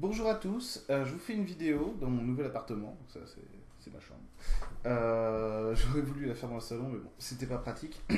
Bonjour 0.00 0.28
à 0.28 0.36
tous, 0.36 0.86
euh, 0.90 1.04
je 1.04 1.10
vous 1.10 1.18
fais 1.18 1.32
une 1.32 1.42
vidéo 1.42 1.96
dans 2.00 2.06
mon 2.06 2.22
nouvel 2.22 2.46
appartement, 2.46 2.96
ça 3.08 3.18
c'est 3.26 3.92
ma 3.92 3.98
chambre. 3.98 4.20
Euh, 4.86 5.74
j'aurais 5.74 6.02
voulu 6.02 6.26
la 6.26 6.36
faire 6.36 6.48
dans 6.48 6.54
le 6.54 6.60
salon, 6.60 6.88
mais 6.88 6.98
bon, 6.98 7.10
c'était 7.18 7.46
pas 7.46 7.58
pratique. 7.58 8.00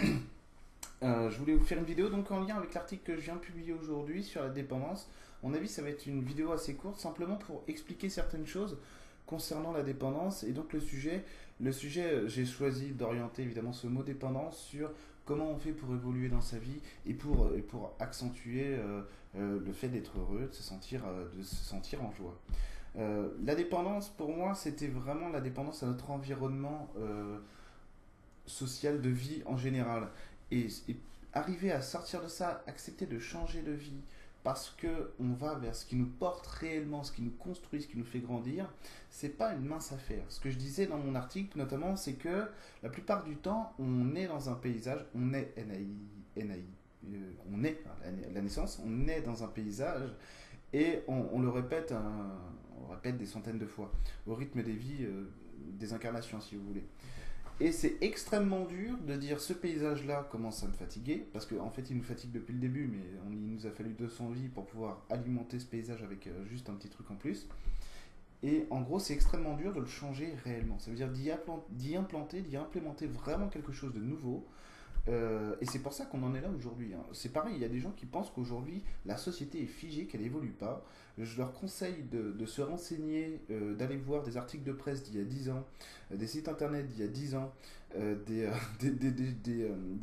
Euh, 1.03 1.30
je 1.30 1.38
voulais 1.38 1.54
vous 1.54 1.64
faire 1.64 1.79
une 1.79 1.87
vidéo 1.87 2.11
donc 2.11 2.30
en 2.30 2.40
lien 2.40 2.56
avec 2.56 2.74
l'article 2.74 3.03
que 3.03 3.16
je 3.16 3.22
viens 3.22 3.37
de 3.37 3.40
publier 3.40 3.72
aujourd'hui 3.72 4.22
sur 4.22 4.43
la 4.43 4.51
dépendance. 4.51 5.08
Mon 5.43 5.54
avis, 5.54 5.66
ça 5.66 5.80
va 5.80 5.88
être 5.88 6.06
une 6.06 6.22
vidéo 6.22 6.53
assez 6.53 6.74
courte, 6.74 7.01
simplement 7.01 7.37
pour 7.37 7.65
expliquer 7.69 8.10
certaines 8.10 8.47
choses 8.47 8.76
concernant 9.24 9.72
la 9.72 9.83
dépendance. 9.83 10.42
Et 10.42 10.53
donc 10.53 10.74
le 10.74 10.81
sujet, 10.81 11.24
le 11.58 11.72
sujet 11.72 12.28
j'ai 12.28 12.44
choisi 12.44 12.90
d'orienter 12.90 13.40
évidemment 13.40 13.72
ce 13.72 13.87
mot 13.87 14.03
dépendance 14.03 14.58
sur 14.58 14.90
comment 15.31 15.53
on 15.53 15.58
fait 15.58 15.71
pour 15.71 15.94
évoluer 15.94 16.28
dans 16.28 16.41
sa 16.41 16.59
vie 16.59 16.80
et 17.06 17.15
pour, 17.15 17.52
pour 17.69 17.95
accentuer 18.01 18.74
euh, 18.77 19.02
euh, 19.37 19.60
le 19.64 19.73
fait 19.73 19.87
d'être 19.87 20.19
heureux, 20.19 20.48
de 20.48 20.52
se 20.52 20.64
sentir, 20.64 21.06
euh, 21.06 21.28
de 21.38 21.42
se 21.45 21.55
sentir 21.55 22.02
en 22.02 22.10
joie. 22.10 22.37
la 22.96 23.55
dépendance, 23.55 24.08
pour 24.08 24.34
moi, 24.34 24.56
c'était 24.56 24.88
vraiment 24.88 25.28
la 25.28 25.41
dépendance 25.41 25.84
à 25.84 25.86
notre 25.86 26.10
environnement 26.10 26.88
social 28.45 29.00
de 29.00 29.08
vie 29.08 29.42
en 29.46 29.56
général. 29.56 30.08
et, 30.50 30.66
arriver 31.33 31.70
à 31.70 31.80
sortir 31.80 32.20
de 32.20 32.27
ça, 32.27 32.64
accepter 32.66 33.06
de 33.06 33.20
changer 33.20 33.62
de 33.62 33.70
vie, 33.70 34.02
parce 34.42 34.70
que 34.70 35.12
on 35.20 35.32
va 35.32 35.54
vers 35.54 35.74
ce 35.74 35.84
qui 35.84 35.96
nous 35.96 36.06
porte 36.06 36.46
réellement, 36.46 37.02
ce 37.02 37.12
qui 37.12 37.22
nous 37.22 37.32
construit, 37.32 37.82
ce 37.82 37.86
qui 37.88 37.98
nous 37.98 38.04
fait 38.04 38.20
grandir, 38.20 38.72
c'est 39.10 39.36
pas 39.36 39.52
une 39.54 39.66
mince 39.66 39.92
affaire. 39.92 40.24
Ce 40.28 40.40
que 40.40 40.50
je 40.50 40.56
disais 40.56 40.86
dans 40.86 40.98
mon 40.98 41.14
article 41.14 41.58
notamment, 41.58 41.96
c'est 41.96 42.14
que 42.14 42.48
la 42.82 42.88
plupart 42.88 43.24
du 43.24 43.36
temps, 43.36 43.72
on 43.78 44.14
est 44.14 44.26
dans 44.26 44.48
un 44.48 44.54
paysage, 44.54 45.04
on 45.14 45.34
est 45.34 45.52
NAI, 45.56 45.88
NAI 46.44 46.64
euh, 47.08 47.32
on 47.50 47.64
est 47.64 47.82
la 48.34 48.40
naissance, 48.40 48.80
on 48.84 49.08
est 49.08 49.22
dans 49.22 49.42
un 49.42 49.48
paysage 49.48 50.10
et 50.72 51.00
on, 51.08 51.41
le 51.41 51.48
répète, 51.48 51.94
on 52.78 52.86
répète 52.92 53.16
des 53.16 53.27
centaines 53.27 53.58
de 53.58 53.66
fois 53.66 53.91
au 54.27 54.34
rythme 54.34 54.62
des 54.62 54.74
vies, 54.74 55.04
euh, 55.04 55.30
des 55.58 55.92
incarnations 55.92 56.41
si 56.41 56.56
vous 56.56 56.64
voulez. 56.66 56.84
Et 57.61 57.72
c'est 57.72 57.98
extrêmement 58.00 58.64
dur 58.64 58.97
de 59.06 59.14
dire 59.16 59.39
ce 59.39 59.53
paysage-là 59.53 60.27
commence 60.30 60.64
à 60.64 60.66
me 60.66 60.72
fatiguer, 60.72 61.27
parce 61.33 61.44
qu'en 61.44 61.66
en 61.66 61.70
fait 61.70 61.91
il 61.91 61.98
nous 61.98 62.03
fatigue 62.03 62.33
depuis 62.33 62.55
le 62.55 62.58
début, 62.58 62.89
mais 62.91 63.05
on, 63.27 63.33
il 63.33 63.53
nous 63.53 63.66
a 63.66 63.70
fallu 63.70 63.91
200 63.91 64.30
vies 64.30 64.48
pour 64.48 64.64
pouvoir 64.64 65.05
alimenter 65.11 65.58
ce 65.58 65.66
paysage 65.66 66.03
avec 66.03 66.27
euh, 66.27 66.47
juste 66.47 66.70
un 66.70 66.75
petit 66.75 66.88
truc 66.88 67.11
en 67.11 67.16
plus. 67.16 67.47
Et 68.42 68.64
en 68.70 68.81
gros, 68.81 68.98
c'est 68.98 69.12
extrêmement 69.12 69.55
dur 69.55 69.75
de 69.75 69.81
le 69.81 69.86
changer 69.86 70.34
réellement. 70.44 70.78
Ça 70.78 70.91
veut 70.91 70.97
dire 70.97 71.11
d'y 71.11 71.31
implanter, 71.31 72.41
d'y 72.41 72.56
implémenter 72.56 73.06
vraiment 73.06 73.48
quelque 73.48 73.72
chose 73.72 73.92
de 73.92 74.00
nouveau, 74.00 74.47
euh, 75.09 75.55
et 75.61 75.67
c'est 75.67 75.81
pour 75.81 75.93
ça 75.93 76.05
qu'on 76.05 76.23
en 76.23 76.34
est 76.34 76.41
là 76.41 76.48
aujourd'hui. 76.56 76.93
Hein. 76.95 77.03
C'est 77.12 77.33
pareil, 77.33 77.55
il 77.56 77.62
y 77.62 77.65
a 77.65 77.69
des 77.69 77.81
gens 77.81 77.93
qui 77.93 78.06
pensent 78.06 78.31
qu'aujourd'hui 78.31 78.83
la 79.06 79.17
société 79.17 79.62
est 79.62 79.67
figée, 79.67 80.06
qu'elle 80.06 80.23
évolue 80.23 80.51
pas. 80.51 80.84
Je 81.19 81.39
leur 81.39 81.53
conseille 81.53 82.05
de, 82.11 82.47
se 82.47 82.62
renseigner, 82.62 83.41
euh, 83.51 83.75
d'aller 83.75 83.97
voir 83.97 84.23
des 84.23 84.37
articles 84.37 84.65
de 84.65 84.73
presse 84.73 85.03
d'il 85.03 85.17
y 85.17 85.21
a 85.21 85.25
10 85.25 85.51
ans, 85.51 85.67
euh, 86.12 86.17
des 86.17 86.27
sites 86.27 86.48
internet 86.48 86.87
d'il 86.87 87.01
y 87.01 87.03
a 87.03 87.09
10 87.09 87.34
ans, 87.34 87.53
des, 88.27 88.48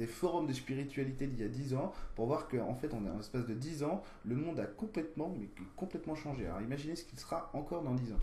forums 0.07 0.45
de 0.45 0.53
spiritualité 0.53 1.25
d'il 1.27 1.39
y 1.39 1.45
a 1.45 1.47
10 1.47 1.73
ans, 1.75 1.93
pour 2.15 2.27
voir 2.27 2.47
qu'en 2.49 2.75
fait, 2.75 2.93
on 2.93 3.05
a 3.05 3.09
un 3.09 3.19
espace 3.19 3.45
de 3.45 3.53
10 3.53 3.83
ans, 3.83 4.03
le 4.25 4.35
monde 4.35 4.59
a 4.59 4.65
complètement, 4.65 5.33
mais 5.39 5.49
complètement 5.77 6.15
changé. 6.15 6.45
Alors 6.45 6.61
imaginez 6.61 6.97
ce 6.97 7.05
qu'il 7.05 7.17
sera 7.17 7.49
encore 7.53 7.83
dans 7.83 7.93
10 7.93 8.11
ans. 8.11 8.19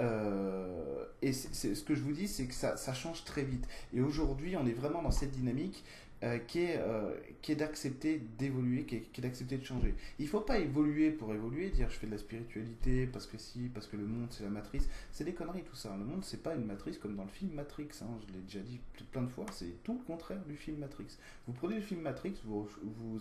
Euh, 0.00 1.04
et 1.22 1.32
ce 1.32 1.82
que 1.82 1.94
je 1.94 2.00
vous 2.00 2.12
dis, 2.12 2.28
c'est 2.28 2.46
que 2.46 2.54
ça, 2.54 2.94
change 2.94 3.24
très 3.24 3.42
vite. 3.42 3.66
Et 3.94 4.00
aujourd'hui, 4.00 4.56
on 4.56 4.66
est 4.66 4.72
vraiment 4.72 5.02
dans 5.02 5.10
cette 5.10 5.32
dynamique 5.32 5.82
euh, 6.22 6.38
qui 6.38 6.60
est, 6.60 6.78
euh, 6.78 7.14
qui 7.42 7.52
est 7.52 7.56
d'accepter 7.56 8.22
d'évoluer, 8.38 8.84
qui 8.84 8.96
est, 8.96 9.20
d'accepter 9.20 9.58
de 9.58 9.64
changer. 9.64 9.94
Il 10.18 10.24
ne 10.24 10.30
faut 10.30 10.40
pas 10.40 10.58
évoluer 10.58 11.10
pour 11.10 11.32
évoluer, 11.34 11.68
dire 11.68 11.90
je 11.90 11.96
fais 11.96 12.06
de 12.06 12.12
la 12.12 12.18
spiritualité 12.18 13.06
parce 13.06 13.26
que 13.26 13.36
si, 13.36 13.68
parce 13.74 13.86
que 13.86 13.96
le 13.96 14.06
monde 14.06 14.28
c'est 14.30 14.44
la 14.44 14.50
matrice. 14.50 14.88
C'est 15.12 15.24
des 15.24 15.34
conneries 15.34 15.62
tout 15.62 15.76
ça. 15.76 15.94
Le 15.96 16.04
monde 16.04 16.24
c'est 16.24 16.42
pas 16.42 16.54
une 16.54 16.64
matrice 16.64 16.96
comme 16.96 17.16
dans 17.16 17.24
le 17.24 17.30
film 17.30 17.52
Matrix. 17.52 17.88
Hein. 18.00 18.18
Je 18.26 18.32
l'ai 18.32 18.40
déjà 18.40 18.60
dit 18.60 18.80
plein 19.12 19.22
de 19.22 19.28
fois. 19.28 19.44
C'est 19.52 19.82
tout 19.84 19.92
le 19.92 20.04
contraire 20.06 20.42
du 20.46 20.56
film 20.56 20.78
Matrix. 20.78 21.18
Vous 21.46 21.52
prenez 21.52 21.76
le 21.76 21.82
film 21.82 22.00
Matrix, 22.00 22.34
vous, 22.44 22.66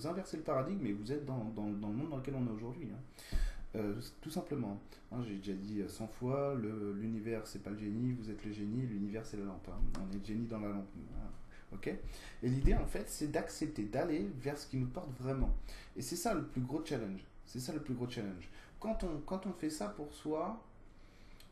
inversez 0.08 0.38
le 0.38 0.44
paradigme 0.44 0.85
et 0.85 0.94
vous 0.94 1.12
êtes 1.12 1.25
dans 1.25 1.52
le 1.58 1.94
monde 1.94 2.09
dans 2.09 2.18
lequel 2.18 2.35
on 2.35 2.47
est 2.47 2.56
aujourd'hui. 2.56 2.88
Hein. 2.94 3.38
Euh, 3.75 3.94
tout 4.22 4.30
simplement. 4.30 4.80
Hein, 5.12 5.24
j'ai 5.28 5.36
déjà 5.36 5.53
dit 5.53 5.84
100 5.88 6.08
fois, 6.08 6.56
l'univers 6.56 7.46
c'est 7.46 7.63
pas 7.63 7.69
le 7.69 7.78
génie, 7.78 8.13
vous 8.13 8.30
êtes 8.30 8.44
le 8.46 8.52
génie, 8.52 8.86
l'univers 8.86 9.25
c'est 9.25 9.38
la 9.38 9.46
lampe. 9.46 9.68
Hein. 9.69 9.80
On 10.00 10.13
est 10.13 10.19
le 10.19 10.25
génie 10.25 10.47
dans 10.47 10.59
la 10.59 10.69
lampe. 10.69 10.88
Hein. 11.16 11.30
ok? 11.74 11.88
Et 11.88 12.50
l'idée 12.50 12.75
en 12.75 12.85
fait 12.85 13.09
c'est 13.09 13.31
d'accepter, 13.31 13.84
d'aller 13.84 14.30
vers 14.40 14.58
ce 14.58 14.68
qui 14.68 14.78
nous 14.78 14.88
porte 14.88 15.12
vraiment. 15.19 15.53
Et 15.96 16.02
c'est 16.02 16.16
ça 16.16 16.34
le 16.34 16.44
plus 16.44 16.62
gros 16.62 16.84
challenge. 16.85 17.25
C'est 17.46 17.59
ça 17.59 17.74
le 17.74 17.81
plus 17.81 17.94
gros 17.94 18.09
challenge. 18.09 18.50
Quand 18.80 19.03
on, 19.03 19.19
quand 19.25 19.46
on 19.46 19.53
fait 19.53 19.69
ça 19.69 19.90
pour 19.90 20.14
soi, 20.14 20.62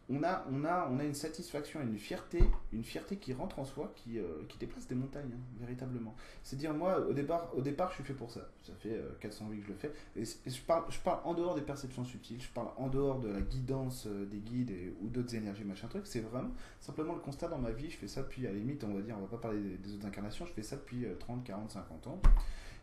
on 0.09 0.21
a, 0.23 0.45
on, 0.51 0.65
a, 0.65 0.89
on 0.91 0.99
a 0.99 1.03
une 1.03 1.13
satisfaction 1.13 1.81
une 1.81 1.97
fierté, 1.97 2.43
une 2.73 2.83
fierté 2.83 3.17
qui 3.17 3.33
rentre 3.33 3.59
en 3.59 3.65
soi, 3.65 3.93
qui, 3.95 4.19
euh, 4.19 4.43
qui 4.49 4.57
déplace 4.57 4.87
des 4.87 4.95
montagnes, 4.95 5.31
hein, 5.33 5.41
véritablement. 5.59 6.13
C'est 6.43 6.57
dire, 6.57 6.73
moi, 6.73 6.99
au 7.07 7.13
départ, 7.13 7.49
au 7.55 7.61
départ, 7.61 7.89
je 7.89 7.95
suis 7.95 8.03
fait 8.03 8.13
pour 8.13 8.29
ça. 8.29 8.41
Ça 8.63 8.73
fait 8.79 8.99
400 9.21 9.45
euh, 9.45 9.53
vies 9.53 9.59
que 9.59 9.67
je 9.67 9.71
le 9.71 9.77
fais. 9.77 9.91
Et, 10.17 10.23
je, 10.25 10.61
parle, 10.61 10.83
je 10.89 10.99
parle 10.99 11.21
en 11.23 11.33
dehors 11.33 11.55
des 11.55 11.61
perceptions 11.61 12.03
subtiles, 12.03 12.41
je 12.41 12.49
parle 12.49 12.69
en 12.77 12.89
dehors 12.89 13.19
de 13.19 13.29
la 13.29 13.41
guidance 13.41 14.07
euh, 14.07 14.25
des 14.25 14.39
guides 14.39 14.73
ou 15.01 15.07
d'autres 15.07 15.35
énergies, 15.35 15.63
machin 15.63 15.87
truc. 15.87 16.05
C'est 16.05 16.21
vraiment 16.21 16.51
simplement 16.81 17.13
le 17.13 17.21
constat 17.21 17.47
dans 17.47 17.59
ma 17.59 17.71
vie. 17.71 17.89
Je 17.89 17.97
fais 17.97 18.07
ça 18.07 18.23
depuis, 18.23 18.45
à 18.45 18.51
la 18.51 18.57
limite, 18.57 18.83
on 18.83 18.93
va 18.93 19.01
dire, 19.01 19.15
on 19.17 19.21
va 19.21 19.27
pas 19.27 19.37
parler 19.37 19.59
des, 19.77 19.93
autres 19.93 20.05
incarnations, 20.05 20.45
je 20.45 20.51
fais 20.51 20.63
ça 20.63 20.75
depuis 20.75 21.05
30, 21.19 21.43
40, 21.45 21.71
50 21.71 22.07
ans. 22.07 22.21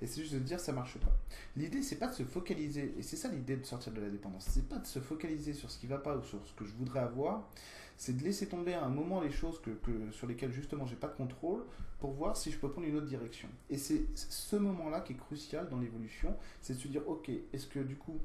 Et 0.02 0.06
c'est 0.06 0.22
juste 0.22 0.34
de 0.34 0.38
dire 0.38 0.58
ça 0.60 0.72
marche 0.72 0.98
pas. 0.98 1.12
L'idée 1.56 1.82
c'est 1.82 1.96
pas 1.96 2.08
de 2.08 2.14
se 2.14 2.22
focaliser, 2.22 2.94
et 2.98 3.02
c'est 3.02 3.16
ça 3.16 3.28
l'idée 3.28 3.56
de 3.56 3.64
sortir 3.64 3.92
de 3.92 4.00
la 4.00 4.08
dépendance, 4.08 4.46
c'est 4.48 4.68
pas 4.68 4.78
de 4.78 4.86
se 4.86 4.98
focaliser 4.98 5.52
sur 5.52 5.70
ce 5.70 5.78
qui 5.78 5.86
va 5.86 5.98
pas 5.98 6.16
ou 6.16 6.22
sur 6.22 6.44
ce 6.46 6.52
que 6.54 6.64
je 6.64 6.72
voudrais 6.72 7.00
avoir, 7.00 7.48
c'est 7.96 8.16
de 8.16 8.24
laisser 8.24 8.46
tomber 8.46 8.72
à 8.72 8.84
un 8.84 8.88
moment 8.88 9.20
les 9.20 9.30
choses 9.30 9.60
que, 9.60 9.70
sur 10.10 10.26
lesquelles 10.26 10.52
justement 10.52 10.86
j'ai 10.86 10.96
pas 10.96 11.08
de 11.08 11.16
contrôle 11.16 11.64
pour 11.98 12.12
voir 12.12 12.36
si 12.36 12.50
je 12.50 12.56
peux 12.56 12.70
prendre 12.70 12.86
une 12.86 12.96
autre 12.96 13.06
direction. 13.06 13.48
Et 13.68 13.76
c'est 13.76 14.06
ce 14.14 14.56
moment-là 14.56 15.00
qui 15.02 15.12
est 15.12 15.16
crucial 15.16 15.68
dans 15.68 15.78
l'évolution, 15.78 16.34
c'est 16.62 16.72
de 16.74 16.78
se 16.78 16.88
dire 16.88 17.06
ok, 17.06 17.30
est-ce 17.52 17.66
que 17.66 17.80
du 17.80 17.96
coup 17.96 18.18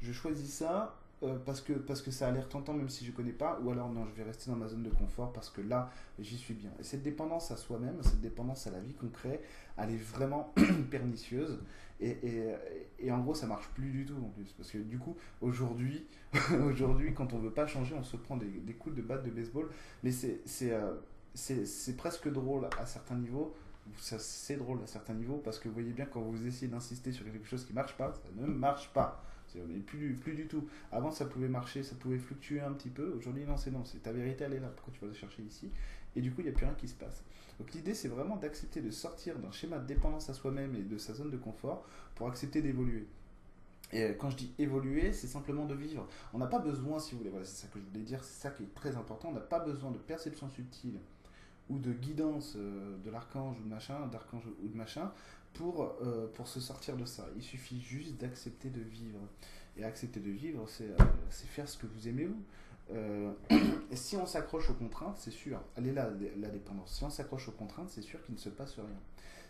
je 0.00 0.12
choisis 0.12 0.52
ça 0.52 1.00
euh, 1.22 1.38
parce, 1.44 1.60
que, 1.60 1.72
parce 1.72 2.02
que 2.02 2.10
ça 2.10 2.28
a 2.28 2.30
l'air 2.30 2.48
tentant 2.48 2.74
même 2.74 2.88
si 2.88 3.04
je 3.04 3.10
ne 3.10 3.16
connais 3.16 3.32
pas, 3.32 3.58
ou 3.62 3.70
alors 3.70 3.90
non, 3.90 4.04
je 4.06 4.12
vais 4.12 4.22
rester 4.22 4.50
dans 4.50 4.56
ma 4.56 4.68
zone 4.68 4.82
de 4.82 4.90
confort 4.90 5.32
parce 5.32 5.48
que 5.48 5.60
là, 5.62 5.90
j'y 6.18 6.36
suis 6.36 6.54
bien. 6.54 6.70
Et 6.78 6.82
cette 6.82 7.02
dépendance 7.02 7.50
à 7.50 7.56
soi-même, 7.56 8.02
cette 8.02 8.20
dépendance 8.20 8.66
à 8.66 8.70
la 8.70 8.80
vie 8.80 8.94
qu'on 8.94 9.08
crée, 9.08 9.40
elle 9.78 9.90
est 9.90 9.96
vraiment 9.96 10.52
pernicieuse. 10.90 11.58
Et, 11.98 12.18
et, 12.98 13.10
en 13.10 13.20
gros, 13.20 13.34
ça 13.34 13.46
marche 13.46 13.68
plus 13.68 13.90
du 13.90 14.04
tout 14.04 14.16
en 14.22 14.28
plus. 14.28 14.52
Parce 14.52 14.70
que 14.70 14.76
du 14.76 14.98
coup, 14.98 15.16
aujourd'hui, 15.40 16.06
aujourd'hui 16.68 17.14
quand 17.14 17.32
on 17.32 17.38
veut 17.38 17.52
pas 17.52 17.66
changer, 17.66 17.94
on 17.98 18.04
se 18.04 18.18
prend 18.18 18.36
des, 18.36 18.74
coups 18.74 18.94
de 18.94 19.00
batte 19.00 19.24
de 19.24 19.30
baseball. 19.30 19.70
Mais 20.02 20.10
c'est 20.12 20.42
euh, 20.70 20.94
presque 21.96 22.30
drôle 22.30 22.68
à 22.78 22.84
certains 22.84 23.16
niveaux 23.16 23.54
c'est 23.94 24.56
drôle 24.56 24.80
à 24.82 24.86
certains 24.86 25.14
niveaux 25.14 25.40
parce 25.44 25.58
que 25.58 25.68
vous 25.68 25.74
voyez 25.74 25.92
bien 25.92 26.06
quand 26.06 26.20
vous 26.20 26.46
essayez 26.46 26.68
d'insister 26.68 27.12
sur 27.12 27.24
quelque 27.24 27.46
chose 27.46 27.64
qui 27.64 27.72
marche 27.72 27.96
pas, 27.96 28.12
ça 28.12 28.28
ne 28.34 28.46
marche 28.46 28.92
pas. 28.92 29.22
Plus, 29.86 30.34
du 30.34 30.46
tout. 30.46 30.66
Avant, 30.92 31.10
ça 31.10 31.26
pouvait 31.26 31.48
marcher, 31.48 31.82
ça 31.82 31.94
pouvait 31.94 32.18
fluctuer 32.18 32.60
un 32.60 32.72
petit 32.72 32.90
peu. 32.90 33.14
Aujourd'hui, 33.16 33.44
non, 33.44 33.56
c'est 33.56 33.70
non. 33.70 33.84
C'est 33.84 34.02
ta 34.02 34.12
vérité, 34.12 34.44
elle 34.44 34.54
est 34.54 34.60
là. 34.60 34.68
Pourquoi 34.68 34.92
tu 34.94 35.00
vas 35.00 35.08
la 35.08 35.14
chercher 35.14 35.42
ici? 35.42 35.70
Et 36.14 36.20
du 36.20 36.32
coup, 36.32 36.40
il 36.40 36.44
n'y 36.44 36.50
a 36.50 36.52
plus 36.52 36.66
rien 36.66 36.74
qui 36.74 36.88
se 36.88 36.94
passe. 36.94 37.24
Donc, 37.58 37.72
l'idée, 37.72 37.94
c'est 37.94 38.08
vraiment 38.08 38.36
d'accepter 38.36 38.80
de 38.80 38.90
sortir 38.90 39.38
d'un 39.38 39.50
schéma 39.50 39.78
de 39.78 39.86
dépendance 39.86 40.28
à 40.30 40.34
soi-même 40.34 40.74
et 40.76 40.82
de 40.82 40.98
sa 40.98 41.14
zone 41.14 41.30
de 41.30 41.36
confort 41.36 41.86
pour 42.14 42.28
accepter 42.28 42.62
d'évoluer. 42.62 43.06
Et 43.92 44.16
quand 44.18 44.30
je 44.30 44.36
dis 44.36 44.52
évoluer, 44.58 45.12
c'est 45.12 45.28
simplement 45.28 45.64
de 45.64 45.74
vivre. 45.74 46.08
On 46.32 46.38
n'a 46.38 46.46
pas 46.46 46.58
besoin, 46.58 46.98
si 46.98 47.12
vous 47.12 47.18
voulez, 47.18 47.30
voilà, 47.30 47.44
c'est 47.44 47.62
ça 47.62 47.68
que 47.68 47.78
je 47.78 47.84
voulais 47.84 48.04
dire, 48.04 48.22
c'est 48.24 48.40
ça 48.40 48.50
qui 48.50 48.64
est 48.64 48.74
très 48.74 48.96
important. 48.96 49.28
On 49.28 49.34
n'a 49.34 49.40
pas 49.40 49.60
besoin 49.60 49.90
de 49.90 49.98
perception 49.98 50.48
subtile 50.48 50.98
ou 51.68 51.78
de 51.78 51.92
guidance 51.92 52.54
euh, 52.56 52.96
de 53.04 53.10
l'archange 53.10 53.58
ou 53.60 53.62
de 53.64 53.68
machin, 53.68 54.06
d'archange 54.06 54.42
ou 54.62 54.68
de 54.68 54.76
machin, 54.76 55.12
pour, 55.56 55.96
euh, 56.02 56.26
pour 56.34 56.48
se 56.48 56.60
sortir 56.60 56.96
de 56.96 57.04
ça. 57.04 57.26
Il 57.36 57.42
suffit 57.42 57.80
juste 57.80 58.16
d'accepter 58.16 58.70
de 58.70 58.80
vivre. 58.80 59.20
Et 59.78 59.84
accepter 59.84 60.20
de 60.20 60.30
vivre, 60.30 60.64
c'est 60.68 60.88
euh, 60.88 61.04
faire 61.30 61.68
ce 61.68 61.76
que 61.76 61.86
vous 61.86 62.08
aimez 62.08 62.26
vous. 62.26 62.42
et 63.90 63.96
si 63.96 64.16
on 64.16 64.26
s'accroche 64.26 64.70
aux 64.70 64.74
contraintes, 64.74 65.18
c'est 65.18 65.32
sûr, 65.32 65.60
elle 65.76 65.88
est 65.88 65.92
là 65.92 66.08
la 66.38 66.48
dépendance. 66.48 66.96
Si 66.96 67.04
on 67.04 67.10
s'accroche 67.10 67.48
aux 67.48 67.52
contraintes, 67.52 67.90
c'est 67.90 68.02
sûr 68.02 68.22
qu'il 68.24 68.34
ne 68.34 68.40
se 68.40 68.48
passe 68.48 68.76
rien. 68.76 68.86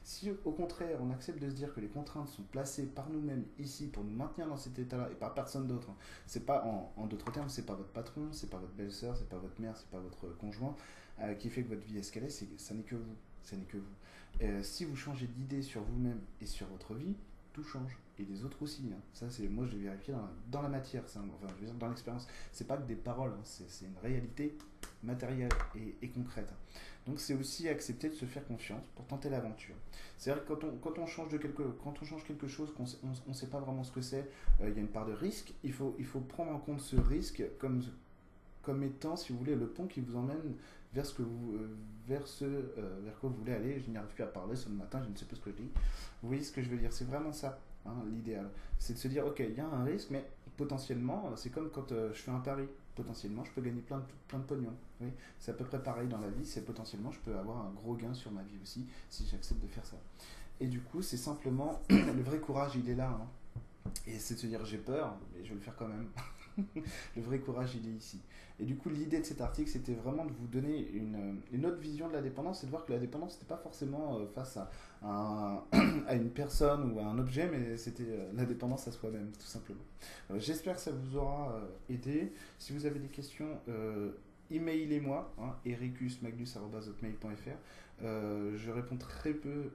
Si 0.07 0.31
au 0.45 0.53
contraire 0.53 0.99
on 1.03 1.11
accepte 1.11 1.43
de 1.43 1.51
se 1.51 1.55
dire 1.57 1.75
que 1.75 1.81
les 1.81 1.89
contraintes 1.89 2.29
sont 2.29 2.45
placées 2.45 2.87
par 2.87 3.11
nous-mêmes 3.11 3.45
ici 3.59 3.89
pour 3.89 4.05
nous 4.05 4.15
maintenir 4.15 4.47
dans 4.47 4.57
cet 4.57 4.79
état-là 4.79 5.09
et 5.11 5.17
par 5.17 5.35
personne 5.35 5.67
d'autre, 5.67 5.89
c'est 6.29 6.47
pas 6.47 6.65
en, 6.97 7.07
d'autres 7.07 7.33
termes, 7.33 7.49
c'est 7.49 7.67
pas 7.67 7.75
votre 7.75 7.91
patron, 7.91 8.29
c'est 8.31 8.49
pas 8.49 8.59
votre 8.59 8.75
belle-sœur, 8.75 9.17
c'est 9.17 9.29
pas 9.29 9.39
votre 9.39 9.61
mère, 9.61 9.77
c'est 9.77 9.91
pas 9.91 9.99
votre 9.99 10.29
conjoint, 10.39 10.77
euh, 11.23 11.35
qui 11.35 11.51
fait 11.51 11.65
que 11.65 11.71
votre 11.71 11.85
vie 11.85 11.99
est 11.99 12.05
ce 12.05 12.13
qu'elle 12.13 12.31
ça 12.31 12.75
n'est 12.75 12.85
que 12.85 12.95
vous. 12.95 13.17
Ça 13.47 13.57
n'est 13.57 13.65
que 13.65 13.77
vous. 13.77 14.43
Euh, 14.43 14.63
si 14.63 14.85
vous 14.85 14.97
changez 14.97 15.29
d'idée 15.29 15.63
sur 15.63 15.83
vous-même 15.83 16.21
et 16.41 16.47
sur 16.47 16.67
votre 16.67 16.95
vie, 16.95 17.15
tout 17.53 17.63
change. 17.63 17.97
Et 18.19 18.25
les 18.25 18.45
autres 18.45 18.63
aussi. 18.63 18.83
Hein. 18.93 18.99
Ça, 19.13 19.31
c'est 19.31 19.49
moi, 19.49 19.65
je 19.67 19.73
l'ai 19.73 19.85
vérifié 19.85 20.15
dans, 20.51 20.63
la 20.63 20.69
matière, 20.69 21.05
enfin, 21.05 21.23
je 21.43 21.55
veux 21.61 21.67
dire, 21.67 21.75
dans 21.75 21.89
l'expérience. 21.89 22.27
C'est 22.51 22.67
pas 22.67 22.77
que 22.77 22.87
des 22.87 22.97
paroles, 22.97 23.31
hein. 23.31 23.43
c'est 23.45 23.87
une 23.87 23.99
réalité 24.03 24.59
matérielle 25.03 25.53
et, 26.03 26.09
concrète. 26.09 26.53
Donc 27.07 27.21
c'est 27.21 27.35
aussi 27.35 27.69
accepter 27.69 28.09
de 28.09 28.15
se 28.15 28.25
faire 28.25 28.45
confiance 28.47 28.83
pour 28.97 29.07
tenter 29.07 29.31
l'aventure. 29.31 29.77
C'est-à-dire 30.19 30.45
que 30.45 30.55
quand 30.83 30.99
on, 30.99 31.03
on 31.03 31.07
change 31.07 31.29
quelque, 31.29 31.63
on 31.63 32.49
chose, 32.49 32.75
qu'on 32.75 32.85
on 33.05 33.29
ne 33.29 33.35
sait 33.35 33.47
pas 33.47 33.61
vraiment 33.61 33.85
ce 33.85 33.93
que 33.93 34.01
c'est, 34.01 34.29
euh, 34.61 34.69
il 34.69 34.75
y 34.75 34.79
a 34.79 34.81
une 34.81 34.89
part 34.89 35.07
de 35.07 35.13
risque. 35.13 35.53
Il 35.63 35.73
faut, 35.73 35.95
prendre 36.29 36.51
en 36.51 36.59
compte 36.59 36.81
ce 36.81 36.97
risque 36.97 37.45
comme 37.61 38.83
étant, 38.83 39.15
si 39.15 39.33
vous 39.33 39.39
voulez, 39.39 39.55
le 39.55 39.69
pont 39.69 39.87
qui 39.87 40.01
vous 40.01 40.17
emmène 40.17 40.57
vers 40.93 41.07
ce 41.07 41.15
que 41.15 41.23
vous, 41.23 41.55
euh, 41.55 41.77
vers 42.07 42.23
euh, 42.43 43.01
vers 43.05 43.19
quoi 43.19 43.31
vous 43.31 43.37
voulez 43.37 43.53
aller. 43.53 43.81
Je 43.81 43.91
n'y 43.91 43.97
arrive 43.97 44.11
plus 44.11 44.25
à 44.25 44.29
parler 44.29 44.57
ce 44.57 44.69
matin, 44.69 45.03
je 45.05 45.11
ne 45.11 45.17
sais 45.17 45.25
pas 45.27 45.37
ce 45.37 45.41
que 45.41 45.51
je 45.51 45.57
dis. 45.57 45.71
Vous 46.23 46.29
voyez 46.29 46.43
ce 46.43 46.53
que 46.53 46.63
je 46.63 46.69
veux 46.69 46.79
dire? 46.79 46.93
C'est 46.93 47.07
vraiment 47.07 47.33
ça, 47.33 47.59
hein, 47.85 47.95
l'idéal. 48.11 48.49
C'est 48.79 48.95
de 48.95 48.99
se 48.99 49.09
dire, 49.09 49.27
ok, 49.27 49.41
il 49.41 49.55
y 49.55 49.61
a 49.61 49.67
un 49.67 49.85
risque, 49.85 50.09
mais 50.11 50.25
potentiellement, 50.57 51.35
c'est 51.37 51.51
comme 51.51 51.71
quand 51.71 51.89
je 51.91 52.15
fais 52.15 52.31
un 52.31 52.41
pari 52.41 52.67
potentiellement, 52.97 53.45
je 53.45 53.53
peux 53.53 53.61
gagner 53.61 53.83
plein 53.83 53.99
de, 53.99 54.05
plein 54.27 54.39
de 54.39 54.45
pognon. 54.45 54.73
C'est 55.39 55.51
à 55.51 55.55
peu 55.55 55.65
près 55.65 55.81
pareil 55.81 56.09
dans 56.09 56.19
la 56.19 56.31
vie, 56.31 56.47
c'est 56.47 56.65
potentiellement, 56.65 57.13
je 57.13 57.21
peux 57.21 57.37
avoir 57.37 57.59
un 57.59 57.71
gros 57.71 57.95
gain 57.95 58.15
sur 58.15 58.33
ma 58.33 58.43
vie 58.43 58.57
aussi, 58.63 58.87
si 59.11 59.27
j'accepte 59.27 59.63
de 59.63 59.69
faire 59.69 59.85
ça. 59.85 59.99
Et 60.59 60.67
du 60.67 60.81
coup, 60.81 61.03
c'est 61.03 61.19
simplement, 61.19 61.83
le 61.91 62.23
vrai 62.23 62.39
courage, 62.39 62.73
il 62.77 62.89
est 62.89 62.95
là. 62.95 63.11
Hein. 63.11 63.91
Et 64.07 64.19
c'est 64.19 64.35
de 64.35 64.41
se 64.41 64.47
dire, 64.47 64.65
j'ai 64.65 64.79
peur, 64.79 65.17
mais 65.33 65.45
je 65.45 65.51
vais 65.51 65.57
le 65.57 65.61
faire 65.61 65.77
quand 65.77 65.89
même. 65.89 66.09
le 67.17 67.23
vrai 67.23 67.39
courage, 67.39 67.77
il 67.77 67.89
est 67.89 67.97
ici. 67.97 68.21
Et 68.59 68.65
du 68.65 68.77
coup, 68.77 68.89
l'idée 68.89 69.21
de 69.21 69.25
cet 69.25 69.43
article, 69.43 69.69
c'était 69.69 69.93
vraiment 69.93 70.25
de 70.25 70.33
vous 70.33 70.47
donner 70.47 70.91
une, 70.93 71.67
autre 71.67 71.79
vision 71.79 72.09
de 72.09 72.15
la 72.15 72.23
dépendance, 72.23 72.61
c'est 72.61 72.67
de 72.67 72.71
voir 72.71 72.87
que 72.87 72.93
la 72.93 72.99
dépendance, 72.99 73.35
n'était 73.35 73.47
pas 73.47 73.59
forcément 73.59 74.19
euh, 74.19 74.27
face 74.35 74.59
à, 75.03 75.63
une 76.15 76.31
personne 76.31 76.93
ou 76.93 77.01
à 77.01 77.05
un 77.05 77.19
objet, 77.19 77.51
mais 77.51 77.77
c'était 77.77 78.09
euh, 78.09 78.33
la 78.35 78.47
dépendance 78.47 78.89
à 78.89 78.93
soi-même, 78.93 79.31
tout 79.33 79.47
simplement. 79.47 79.83
Euh, 80.31 80.39
j'espère 80.39 80.77
que 80.77 80.81
ça 80.81 80.93
vous 80.93 81.17
aura 81.17 81.61
aidé. 81.91 82.33
Si 82.59 82.73
vous 82.73 82.87
avez 82.87 82.99
des 82.99 83.09
questions, 83.09 83.61
emailez-moi, 84.51 85.35
hein, 85.39 85.55
ericusmagnus.fr. 85.67 88.01
je 88.01 88.71
réponds 88.71 88.97
très 88.97 89.35
peu 89.35 89.73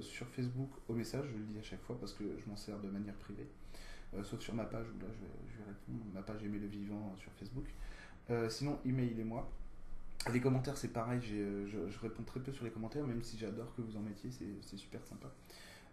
sur 0.00 0.28
Facebook 0.28 0.70
aux 0.88 0.94
messages, 0.94 1.26
je 1.26 1.36
le 1.36 1.44
dis 1.44 1.58
à 1.58 1.62
chaque 1.62 1.82
fois 1.82 1.98
parce 1.98 2.12
que 2.12 2.24
je 2.38 2.48
m'en 2.48 2.56
sers 2.56 2.78
de 2.78 2.88
manière 2.88 3.14
privée. 3.14 3.48
Sauf 4.24 4.40
sur 4.40 4.54
ma 4.54 4.64
page 4.64 4.86
où 4.86 5.00
là 5.00 5.08
je 5.12 5.20
vais, 5.20 5.32
je 5.48 5.58
répondre, 5.58 6.04
ma 6.14 6.22
page 6.22 6.42
Aimer 6.42 6.58
le 6.58 6.66
vivant 6.66 7.14
sur 7.16 7.32
Facebook. 7.32 7.66
Euh, 8.30 8.48
sinon, 8.48 8.78
emailez-moi. 8.84 9.48
Les 10.32 10.40
commentaires, 10.40 10.76
c'est 10.76 10.92
pareil, 10.92 11.20
euh, 11.32 11.66
je, 11.66 11.98
réponds 11.98 12.22
très 12.24 12.40
peu 12.40 12.52
sur 12.52 12.64
les 12.64 12.70
commentaires, 12.70 13.06
même 13.06 13.22
si 13.22 13.38
j'adore 13.38 13.74
que 13.74 13.80
vous 13.80 13.96
en 13.96 14.00
mettiez, 14.00 14.30
c'est 14.60 14.76
super 14.76 15.04
sympa. 15.06 15.28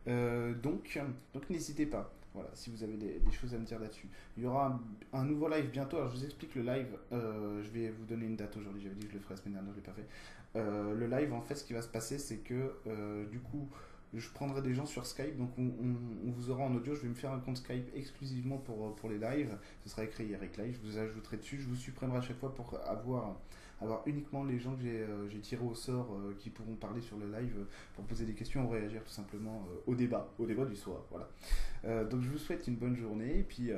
Euh, 0.08 0.54
donc, 0.54 1.00
donc 1.34 1.50
n'hésitez 1.50 1.86
pas. 1.86 2.14
Voilà, 2.34 2.50
si 2.54 2.70
vous 2.70 2.84
avez 2.84 2.98
des, 2.98 3.20
choses 3.32 3.56
à 3.56 3.58
me 3.58 3.66
dire 3.66 3.80
là-dessus. 3.80 4.08
Il 4.36 4.44
y 4.44 4.46
aura 4.46 4.80
un, 5.14 5.24
nouveau 5.24 5.48
live 5.48 5.72
bientôt. 5.72 5.98
Alors, 5.98 6.10
je 6.10 6.18
vous 6.18 6.26
explique 6.26 6.54
le 6.56 6.62
live. 6.62 6.88
je 7.12 7.70
vais 7.72 7.90
vous 7.90 8.06
donner 8.06 8.26
une 8.26 8.36
date 8.36 8.56
aujourd'hui. 8.58 8.84
J'avais 8.84 8.96
dit 8.96 9.06
que 9.06 9.14
je 9.14 9.18
le 9.18 9.24
ferais 9.24 9.36
la 9.36 9.42
semaine 9.42 9.54
dernière, 9.54 9.74
je 9.74 9.78
l'ai 9.78 9.86
pas 9.86 9.94
fait. 9.94 10.94
le 10.94 11.08
live, 11.08 11.34
en 11.34 11.42
fait, 11.42 11.56
ce 11.56 11.64
qui 11.64 11.74
va 11.74 11.82
se 11.82 11.88
passer, 11.88 12.20
c'est 12.20 12.40
que 12.40 13.26
du 13.32 13.40
coup, 13.40 13.70
je 14.14 14.30
prendrai 14.30 14.62
des 14.62 14.74
gens 14.74 14.86
sur 14.86 15.06
Skype, 15.06 15.38
donc 15.38 15.50
on, 15.58 16.32
vous 16.32 16.50
aura 16.50 16.64
en 16.64 16.74
audio. 16.76 16.96
Je 16.96 17.02
vais 17.02 17.10
me 17.10 17.14
faire 17.14 17.32
un 17.32 17.40
compte 17.40 17.58
Skype 17.58 17.90
exclusivement 17.96 18.58
pour, 18.58 18.96
pour 18.96 19.10
les 19.10 19.18
lives. 19.18 19.58
Ce 19.84 19.90
sera 19.90 20.04
écrit 20.04 20.32
Eric 20.32 20.58
Live. 20.58 20.80
Je 20.82 20.90
vous 20.90 20.98
ajouterai 20.98 21.38
dessus. 21.38 21.60
Je 21.60 21.68
vous 21.68 21.76
supprimerai 21.76 22.20
à 22.20 22.22
chaque 22.22 22.40
fois 22.40 22.54
pour 22.56 22.80
avoir, 22.88 23.36
avoir 23.82 24.02
uniquement 24.08 24.44
les 24.44 24.60
gens 24.60 24.76
que 24.76 24.82
j'ai 24.82 25.02
euh, 25.02 25.28
tirés 25.42 25.66
au 25.66 25.76
sort 25.76 26.14
euh, 26.14 26.36
qui 26.40 26.50
pourront 26.50 26.76
parler 26.76 27.02
sur 27.02 27.18
le 27.18 27.30
live 27.32 27.66
pour 27.96 28.06
poser 28.06 28.26
des 28.26 28.34
questions 28.34 28.66
ou 28.66 28.70
réagir 28.70 29.04
tout 29.04 29.12
simplement 29.12 29.68
euh, 29.70 29.92
au 29.92 29.96
débat, 29.96 30.32
au 30.40 30.46
débat 30.46 30.66
du 30.66 30.76
soir. 30.76 31.04
Voilà. 31.12 32.04
donc 32.06 32.22
je 32.22 32.30
vous 32.30 32.38
souhaite 32.38 32.68
une 32.68 32.76
bonne 32.76 32.96
journée 32.96 33.40
et 33.40 33.44
puis 33.44 33.72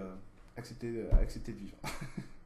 acceptez, 0.55 1.05
acceptez 1.11 1.53
de 1.53 1.59
vivre. 1.59 1.77